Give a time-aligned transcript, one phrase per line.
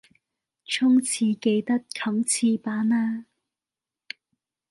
[0.65, 3.27] 沖廁記得冚廁板呀